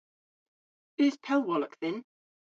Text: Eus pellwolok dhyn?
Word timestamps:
Eus 1.03 1.15
pellwolok 1.23 1.73
dhyn? 1.81 1.97